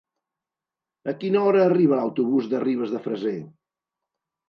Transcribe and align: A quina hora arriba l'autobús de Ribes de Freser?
A 1.13 1.15
quina 1.19 1.45
hora 1.51 1.63
arriba 1.67 2.01
l'autobús 2.01 2.51
de 2.55 2.65
Ribes 2.67 2.97
de 2.97 3.07
Freser? 3.07 3.39